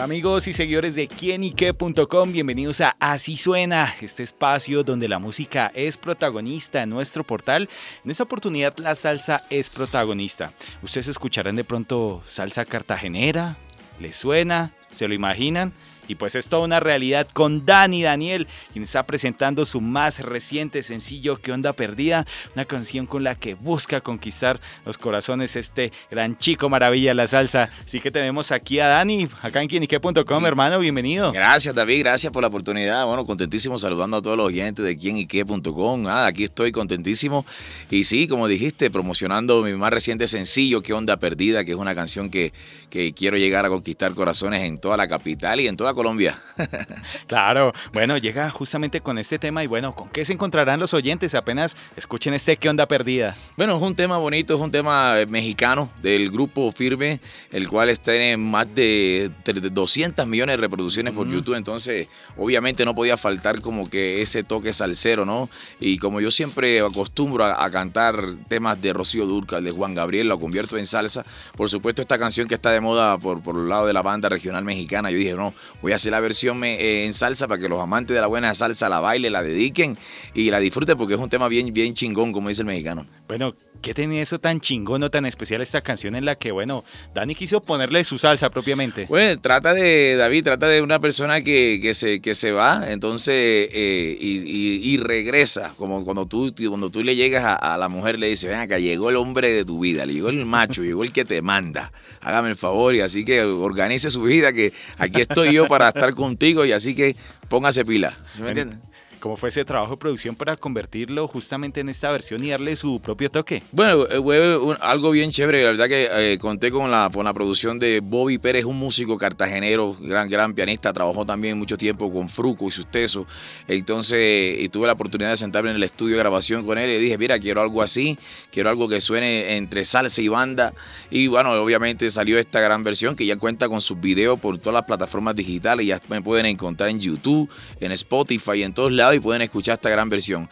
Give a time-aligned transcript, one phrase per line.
[0.00, 5.98] Amigos y seguidores de quienique.com, bienvenidos a Así Suena, este espacio donde la música es
[5.98, 7.68] protagonista en nuestro portal.
[8.02, 10.52] En esta oportunidad la salsa es protagonista.
[10.82, 13.58] Ustedes escucharán de pronto salsa cartagenera,
[14.00, 14.72] ¿les suena?
[14.90, 15.74] ¿Se lo imaginan?
[16.08, 20.82] Y pues es toda una realidad con Dani Daniel, quien está presentando su más reciente
[20.82, 26.36] sencillo Que Onda Perdida, una canción con la que busca conquistar los corazones este gran
[26.38, 27.70] chico maravilla la salsa.
[27.84, 31.32] Así que tenemos aquí a Dani, acá en quienique.com, hermano, bienvenido.
[31.32, 33.06] Gracias David, gracias por la oportunidad.
[33.06, 36.02] Bueno, contentísimo saludando a todos los oyentes de quienique.com.
[36.02, 37.46] Nada, aquí estoy contentísimo.
[37.90, 41.94] Y sí, como dijiste, promocionando mi más reciente sencillo Que Onda Perdida, que es una
[41.94, 42.52] canción que,
[42.88, 46.40] que quiero llegar a conquistar corazones en toda la capital y en toda Colombia.
[47.26, 51.34] claro, bueno, llega justamente con este tema y bueno, ¿con qué se encontrarán los oyentes
[51.34, 53.36] apenas escuchen este qué onda perdida?
[53.54, 57.20] Bueno, es un tema bonito, es un tema mexicano del grupo Firme,
[57.52, 63.18] el cual tiene más de 200 millones de reproducciones por YouTube, entonces obviamente no podía
[63.18, 65.50] faltar como que ese toque salsero, ¿no?
[65.80, 70.40] Y como yo siempre acostumbro a, cantar temas de Rocío Durcal, de Juan Gabriel, lo
[70.40, 71.26] convierto en salsa,
[71.58, 74.30] por supuesto esta canción que está de moda por, por el lado de la banda
[74.30, 75.52] regional mexicana, yo dije, no,
[75.82, 78.52] voy a hacer la versión eh, en salsa para que los amantes de la buena
[78.54, 79.96] salsa la bailen, la dediquen
[80.34, 83.06] y la disfruten porque es un tema bien, bien chingón, como dice el mexicano.
[83.30, 86.82] Bueno, ¿qué tiene eso tan chingón o tan especial esta canción en la que, bueno,
[87.14, 89.06] Dani quiso ponerle su salsa propiamente?
[89.08, 93.68] Bueno, trata de, David, trata de una persona que, que se, que se va, entonces,
[93.72, 98.26] eh, y, regresa, como cuando tú, cuando tú le llegas a, a la mujer, le
[98.26, 101.12] dices, ven acá, llegó el hombre de tu vida, le llegó el macho, llegó el
[101.12, 105.52] que te manda, hágame el favor, y así que organice su vida, que aquí estoy
[105.52, 107.14] yo para para estar contigo y así que
[107.48, 108.18] póngase pila.
[108.40, 108.89] ¿Me entiendes?
[109.20, 113.00] ¿Cómo fue ese trabajo de producción para convertirlo justamente en esta versión y darle su
[113.00, 113.62] propio toque?
[113.70, 115.62] Bueno, eh, fue algo bien chévere.
[115.62, 119.18] La verdad que eh, conté con la, con la producción de Bobby Pérez, un músico
[119.18, 120.92] cartagenero, gran, gran pianista.
[120.92, 123.26] Trabajó también mucho tiempo con Fruco y Susteso.
[123.68, 126.98] Entonces, y tuve la oportunidad de sentarme en el estudio de grabación con él y
[126.98, 128.18] dije, mira, quiero algo así,
[128.50, 130.72] quiero algo que suene entre salsa y banda.
[131.10, 134.74] Y bueno, obviamente salió esta gran versión que ya cuenta con sus videos por todas
[134.74, 135.86] las plataformas digitales.
[135.86, 137.50] Ya me pueden encontrar en YouTube,
[137.80, 140.48] en Spotify, y en todos lados y pueden escuchar esta gran versión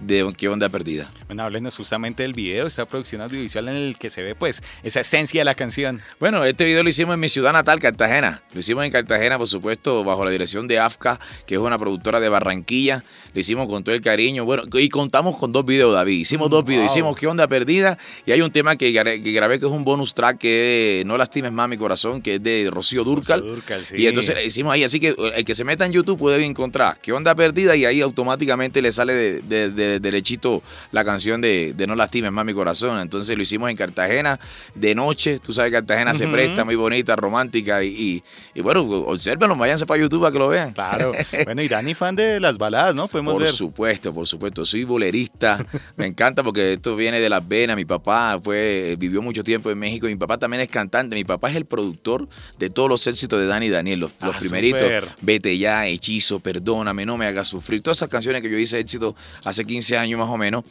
[0.00, 1.10] de ¿Qué onda perdida?
[1.26, 5.00] Bueno, háblenos justamente del video, esta producción audiovisual en el que se ve pues esa
[5.00, 6.00] esencia de la canción.
[6.20, 8.42] Bueno, este video lo hicimos en mi ciudad natal, Cartagena.
[8.52, 12.20] Lo hicimos en Cartagena, por supuesto, bajo la dirección de AFCA, que es una productora
[12.20, 13.04] de Barranquilla.
[13.34, 14.44] Lo hicimos con todo el cariño.
[14.44, 16.18] Bueno, y contamos con dos videos, David.
[16.18, 16.90] Hicimos dos videos.
[16.90, 17.98] Hicimos ¿Qué onda perdida?
[18.26, 21.52] Y hay un tema que, grabé que es un bonus track que es No lastimes
[21.52, 23.40] más mi corazón, que es de Rocío Durcal.
[23.40, 23.96] Rocío Durcal sí.
[23.98, 24.84] Y entonces hicimos ahí.
[24.84, 27.76] Así que el que se meta en YouTube puede encontrar ¿Qué onda perdida?
[27.76, 32.98] Y ahí automáticamente le sale de, derechito la canción de, No lastimes más mi corazón.
[33.00, 34.38] Entonces lo hicimos en Cartagena
[34.74, 35.38] de noche.
[35.38, 37.82] Tú sabes, Cartagena se presta, muy bonita, romántica.
[37.82, 38.22] Y,
[38.54, 40.72] y, bueno, obsérvenlo, váyanse para YouTube para que lo vean.
[40.72, 41.12] Claro.
[41.44, 43.08] Bueno, y Dani fan de las baladas, ¿no?
[43.08, 44.64] por supuesto, por supuesto.
[44.64, 45.64] Soy bolerista.
[45.96, 47.76] Me encanta porque esto viene de las venas.
[47.76, 50.06] Mi papá fue, vivió mucho tiempo en México.
[50.06, 51.16] Mi papá también es cantante.
[51.16, 54.00] Mi papá es el productor de todos los éxitos de Dani Daniel.
[54.00, 54.90] Los, ah, primeritos.
[55.20, 57.82] Vete ya, Hechizo, Perdóname, No me hagas sufrir.
[57.92, 59.14] Todas esas canciones que yo hice éxito
[59.44, 60.64] hace 15 años más o menos.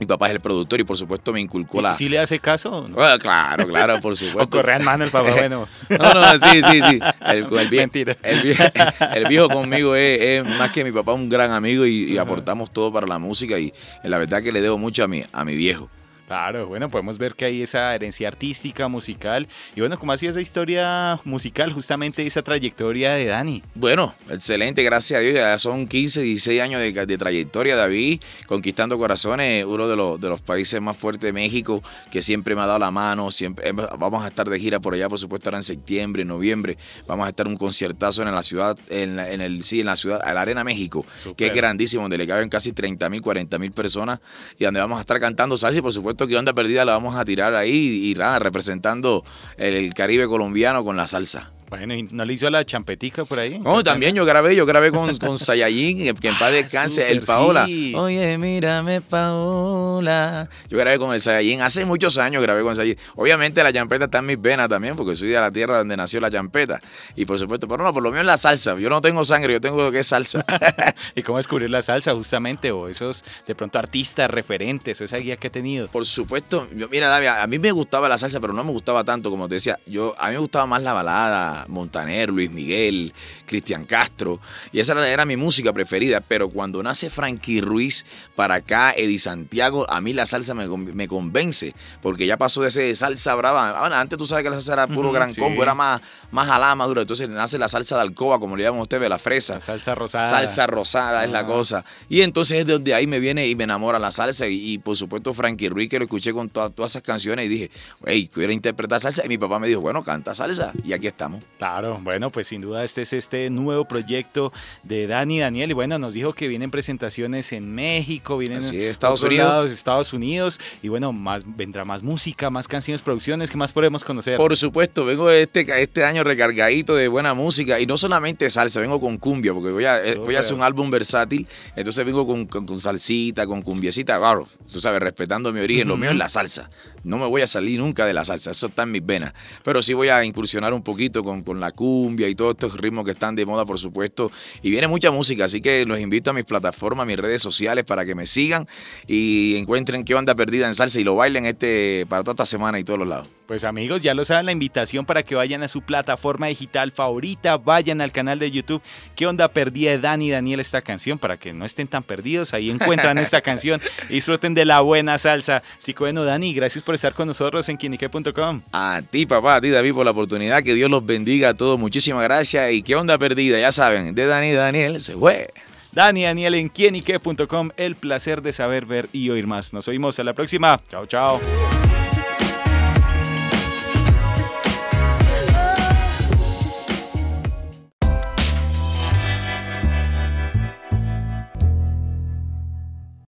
[0.00, 1.94] Mi papá es el productor y por supuesto me inculcó la.
[1.94, 2.90] ¿Sí le hace caso?
[3.20, 4.42] claro, claro, por supuesto.
[4.42, 5.68] o correa en mano el papá, bueno.
[5.88, 6.98] no, no, sí, sí, sí.
[7.24, 8.16] El, Mentira.
[9.14, 13.06] El, viejo conmigo es, más que mi papá, un gran amigo y, aportamos todo para
[13.06, 13.72] la música y
[14.02, 15.88] la verdad que le debo mucho a mi, a mi viejo.
[16.26, 19.46] Claro, bueno, podemos ver que hay esa herencia artística, musical.
[19.76, 23.62] Y bueno, ¿cómo ha sido esa historia musical, justamente esa trayectoria de Dani?
[23.76, 25.34] Bueno, excelente, gracias a Dios.
[25.36, 30.40] Ya son 15, 16 años de, trayectoria, David, conquistando corazones, uno de los, de los
[30.40, 33.30] países más fuertes de México, que siempre me ha dado la mano.
[33.30, 36.76] Siempre, vamos a estar de gira por allá, por supuesto, ahora en septiembre, en noviembre.
[37.06, 40.34] Vamos a estar un conciertazo en la ciudad, en, el, sí, en la ciudad, en
[40.34, 41.06] la Arena México,
[41.36, 44.18] que es grandísimo, donde le caben casi 30 mil, 40 mil personas
[44.58, 47.16] y donde vamos a estar cantando salsa y, por supuesto, que onda perdida la vamos
[47.16, 49.24] a tirar ahí y nada, representando
[49.56, 51.52] el Caribe colombiano con la salsa.
[51.68, 53.58] Bueno, ¿y no le hizo la champetica por ahí?
[53.58, 57.22] No, también yo grabé, yo grabé con, con Sayayin, que, en paz Ah, descanse, el
[57.22, 57.66] Paola.
[57.66, 57.92] sí.
[57.96, 60.48] Oye, mírame, Paola.
[60.68, 62.96] Yo grabé con el Sayayin, hace muchos años grabé con Sayayin.
[63.16, 66.20] Obviamente la champeta está en mis venas también, porque soy de la tierra donde nació
[66.20, 66.78] la champeta.
[67.16, 68.78] Y por supuesto, pero no, por lo menos la salsa.
[68.78, 70.44] Yo no tengo sangre, yo tengo lo que es salsa.
[71.14, 72.70] ¿Y cómo descubrir la salsa justamente?
[72.70, 75.88] O esos, de pronto, artistas referentes, o esa guía que he tenido.
[75.88, 79.04] Por supuesto, yo, mira, David, a mí me gustaba la salsa, pero no me gustaba
[79.04, 79.78] tanto, como te decía.
[79.86, 83.14] Yo, a mí me gustaba más la balada, Montaner, Luis Miguel,
[83.46, 84.40] Cristian Castro,
[84.72, 86.20] y esa era, mi música preferida.
[86.20, 88.04] Pero cuando nace Frankie Ruiz
[88.34, 92.62] para acá, Eddie Santiago, a mí la salsa me, con- me convence, porque ya pasó
[92.62, 93.80] de ese salsa brava.
[93.80, 95.40] Bueno, antes tú sabes que la salsa era puro gran sí.
[95.40, 96.00] combo, era más,
[96.30, 97.02] más jalada, más dura.
[97.02, 99.54] Entonces nace la salsa de alcoba, como le llaman ustedes, la fresa.
[99.54, 100.26] La salsa rosada.
[100.26, 101.84] Salsa rosada es la cosa.
[102.08, 104.46] Y entonces es donde ahí me viene y me enamora la salsa.
[104.48, 107.48] Y, y, por supuesto Frankie Ruiz, que lo escuché con todas todas esas canciones y
[107.48, 107.70] dije,
[108.04, 109.24] hey, quiero interpretar salsa.
[109.24, 110.72] Y mi papá me dijo, bueno, canta salsa.
[110.84, 111.42] Y aquí estamos.
[111.58, 114.52] Claro, bueno, pues sin duda este es este nuevo proyecto
[114.82, 118.90] de Dani Daniel y bueno, nos dijo que vienen presentaciones en México, vienen Así es,
[118.90, 119.48] Estados Unidos.
[119.48, 124.04] lados, Estados Unidos y bueno, más vendrá más música, más canciones, producciones, ¿qué más podemos
[124.04, 124.36] conocer?
[124.36, 127.80] Por supuesto, vengo este, este año recargadito de buena música.
[127.80, 130.62] Y no solamente salsa, vengo con cumbia, porque voy a, eh, voy a hacer un
[130.62, 131.46] álbum versátil.
[131.74, 134.18] Entonces vengo con, con- con salsita, con cumbiecita.
[134.18, 135.88] Claro, tú sabes, respetando mi origen.
[135.88, 136.68] Lo mío es la salsa.
[137.02, 138.50] No me voy a salir nunca de la salsa.
[138.50, 139.32] Eso está en mis venas.
[139.62, 143.04] Pero sí voy a incursionar un poquito con, con la cumbia y todos estos ritmos
[143.04, 144.30] que están de moda, por supuesto.
[144.62, 147.84] Y viene mucha música, así que los invito a mis plataformas, a mis redes sociales
[147.84, 148.66] para que me sigan
[149.06, 152.78] y encuentren qué onda perdida en salsa y lo bailen este para toda esta semana
[152.78, 153.28] y todos los lados.
[153.46, 157.56] Pues amigos, ya lo saben, la invitación para que vayan a su plataforma digital favorita,
[157.56, 158.82] vayan al canal de YouTube,
[159.14, 161.16] ¿qué onda perdida de Dani Daniel esta canción?
[161.16, 165.16] Para que no estén tan perdidos, ahí encuentran esta canción, y disfruten de la buena
[165.16, 165.62] salsa.
[165.78, 168.62] Así que bueno, Dani, gracias por estar con nosotros en quienique.com.
[168.72, 170.64] A ti, papá, a ti, David, por la oportunidad.
[170.64, 171.76] Que Dios los bendiga a todos.
[171.76, 172.72] Muchísimas gracias.
[172.72, 175.52] Y qué onda perdida, ya saben, de Dani Daniel se fue.
[175.90, 179.72] Dani Daniel en quienique.com, el placer de saber, ver y oír más.
[179.72, 180.78] Nos oímos a la próxima.
[180.88, 181.40] Chao, chao.